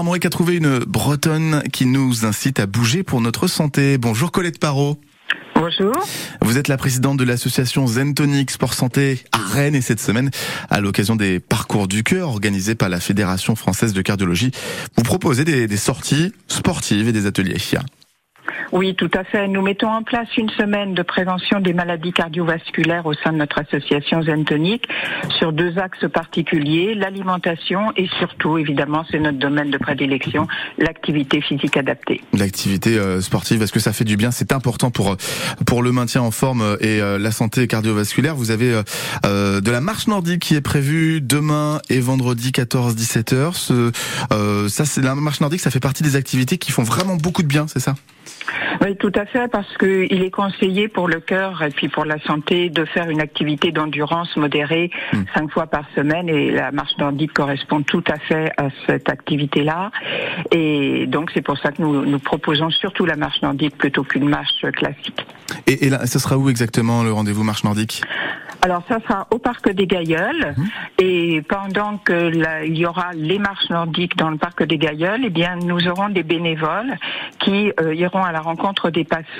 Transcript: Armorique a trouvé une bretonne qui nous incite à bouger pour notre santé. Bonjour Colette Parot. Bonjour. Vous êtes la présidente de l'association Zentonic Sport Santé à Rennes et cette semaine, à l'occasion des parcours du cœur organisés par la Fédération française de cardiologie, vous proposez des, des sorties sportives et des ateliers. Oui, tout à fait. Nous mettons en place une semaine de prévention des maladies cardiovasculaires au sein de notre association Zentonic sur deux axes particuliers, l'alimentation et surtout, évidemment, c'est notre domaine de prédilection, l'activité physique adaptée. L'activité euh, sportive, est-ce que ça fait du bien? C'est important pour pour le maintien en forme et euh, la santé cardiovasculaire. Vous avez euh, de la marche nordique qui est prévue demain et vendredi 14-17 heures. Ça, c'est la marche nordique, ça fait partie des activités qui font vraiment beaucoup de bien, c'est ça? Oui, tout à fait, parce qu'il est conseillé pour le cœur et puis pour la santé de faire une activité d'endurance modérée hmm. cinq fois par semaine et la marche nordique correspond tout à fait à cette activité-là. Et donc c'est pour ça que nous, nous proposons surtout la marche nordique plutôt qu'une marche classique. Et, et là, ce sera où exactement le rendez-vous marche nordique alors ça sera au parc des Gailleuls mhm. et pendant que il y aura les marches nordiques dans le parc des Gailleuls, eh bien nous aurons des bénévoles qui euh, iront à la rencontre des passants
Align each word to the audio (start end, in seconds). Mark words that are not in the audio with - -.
Armorique 0.00 0.24
a 0.24 0.30
trouvé 0.30 0.56
une 0.56 0.78
bretonne 0.78 1.62
qui 1.74 1.84
nous 1.84 2.24
incite 2.24 2.58
à 2.58 2.64
bouger 2.64 3.02
pour 3.02 3.20
notre 3.20 3.48
santé. 3.48 3.98
Bonjour 3.98 4.32
Colette 4.32 4.58
Parot. 4.58 4.98
Bonjour. 5.54 5.92
Vous 6.40 6.56
êtes 6.56 6.68
la 6.68 6.78
présidente 6.78 7.18
de 7.18 7.24
l'association 7.24 7.86
Zentonic 7.86 8.50
Sport 8.50 8.72
Santé 8.72 9.20
à 9.30 9.36
Rennes 9.36 9.74
et 9.74 9.82
cette 9.82 10.00
semaine, 10.00 10.30
à 10.70 10.80
l'occasion 10.80 11.16
des 11.16 11.38
parcours 11.38 11.86
du 11.86 12.02
cœur 12.02 12.30
organisés 12.30 12.74
par 12.74 12.88
la 12.88 12.98
Fédération 12.98 13.56
française 13.56 13.92
de 13.92 14.00
cardiologie, 14.00 14.52
vous 14.96 15.02
proposez 15.02 15.44
des, 15.44 15.66
des 15.66 15.76
sorties 15.76 16.32
sportives 16.48 17.06
et 17.06 17.12
des 17.12 17.26
ateliers. 17.26 17.58
Oui, 18.72 18.94
tout 18.94 19.10
à 19.14 19.24
fait. 19.24 19.48
Nous 19.48 19.62
mettons 19.62 19.88
en 19.88 20.02
place 20.02 20.28
une 20.36 20.48
semaine 20.50 20.94
de 20.94 21.02
prévention 21.02 21.60
des 21.60 21.72
maladies 21.72 22.12
cardiovasculaires 22.12 23.04
au 23.04 23.14
sein 23.14 23.32
de 23.32 23.38
notre 23.38 23.58
association 23.58 24.22
Zentonic 24.22 24.86
sur 25.38 25.52
deux 25.52 25.76
axes 25.78 26.08
particuliers, 26.12 26.94
l'alimentation 26.94 27.92
et 27.96 28.08
surtout, 28.18 28.58
évidemment, 28.58 29.04
c'est 29.10 29.18
notre 29.18 29.38
domaine 29.38 29.70
de 29.70 29.78
prédilection, 29.78 30.46
l'activité 30.78 31.40
physique 31.40 31.76
adaptée. 31.76 32.22
L'activité 32.32 32.96
euh, 32.96 33.20
sportive, 33.20 33.60
est-ce 33.62 33.72
que 33.72 33.80
ça 33.80 33.92
fait 33.92 34.04
du 34.04 34.16
bien? 34.16 34.30
C'est 34.30 34.52
important 34.52 34.90
pour 34.90 35.16
pour 35.66 35.82
le 35.82 35.90
maintien 35.90 36.22
en 36.22 36.30
forme 36.30 36.76
et 36.80 37.00
euh, 37.00 37.18
la 37.18 37.32
santé 37.32 37.66
cardiovasculaire. 37.66 38.36
Vous 38.36 38.52
avez 38.52 38.80
euh, 39.26 39.60
de 39.60 39.70
la 39.70 39.80
marche 39.80 40.06
nordique 40.06 40.42
qui 40.42 40.54
est 40.54 40.60
prévue 40.60 41.20
demain 41.20 41.80
et 41.88 42.00
vendredi 42.00 42.50
14-17 42.50 43.34
heures. 43.34 43.56
Ça, 43.56 44.84
c'est 44.84 45.02
la 45.02 45.14
marche 45.14 45.40
nordique, 45.40 45.60
ça 45.60 45.70
fait 45.70 45.80
partie 45.80 46.02
des 46.02 46.14
activités 46.14 46.58
qui 46.58 46.70
font 46.70 46.82
vraiment 46.82 47.16
beaucoup 47.16 47.42
de 47.42 47.48
bien, 47.48 47.66
c'est 47.66 47.80
ça? 47.80 47.94
Oui, 48.80 48.96
tout 48.96 49.12
à 49.14 49.26
fait, 49.26 49.48
parce 49.48 49.76
qu'il 49.76 50.22
est 50.22 50.30
conseillé 50.30 50.88
pour 50.88 51.08
le 51.08 51.20
cœur 51.20 51.62
et 51.62 51.70
puis 51.70 51.88
pour 51.88 52.04
la 52.04 52.18
santé 52.20 52.70
de 52.70 52.84
faire 52.84 53.08
une 53.10 53.20
activité 53.20 53.72
d'endurance 53.72 54.36
modérée 54.36 54.90
hmm. 55.12 55.22
cinq 55.34 55.50
fois 55.50 55.66
par 55.66 55.84
semaine 55.94 56.28
et 56.28 56.50
la 56.50 56.72
marche 56.72 56.96
nordique 56.98 57.32
correspond 57.32 57.82
tout 57.82 58.04
à 58.08 58.18
fait 58.18 58.52
à 58.56 58.68
cette 58.86 59.08
activité-là. 59.08 59.90
Et 60.50 61.06
donc 61.06 61.30
c'est 61.34 61.42
pour 61.42 61.58
ça 61.58 61.72
que 61.72 61.82
nous, 61.82 62.04
nous 62.04 62.18
proposons 62.18 62.70
surtout 62.70 63.06
la 63.06 63.16
marche 63.16 63.42
nordique 63.42 63.76
plutôt 63.76 64.04
qu'une 64.04 64.28
marche 64.28 64.66
classique. 64.72 65.26
Et, 65.66 65.86
et 65.86 65.90
là, 65.90 66.06
ce 66.06 66.18
sera 66.18 66.38
où 66.38 66.48
exactement 66.48 67.02
le 67.02 67.12
rendez-vous 67.12 67.44
marche 67.44 67.64
nordique 67.64 68.02
alors 68.62 68.82
ça 68.88 68.98
sera 69.00 69.26
au 69.30 69.38
parc 69.38 69.70
des 69.70 69.86
Gailleuls 69.86 70.54
mhm. 70.56 70.68
et 70.98 71.42
pendant 71.42 71.96
que 71.96 72.30
il 72.66 72.76
y 72.76 72.86
aura 72.86 73.12
les 73.14 73.38
marches 73.38 73.70
nordiques 73.70 74.16
dans 74.16 74.30
le 74.30 74.36
parc 74.36 74.62
des 74.64 74.76
Gailleuls, 74.76 75.22
eh 75.24 75.30
bien 75.30 75.56
nous 75.56 75.88
aurons 75.88 76.10
des 76.10 76.22
bénévoles 76.22 76.96
qui 77.38 77.72
euh, 77.80 77.94
iront 77.94 78.22
à 78.22 78.32
la 78.32 78.40
rencontre 78.40 78.59
des 78.90 79.04
passants 79.04 79.24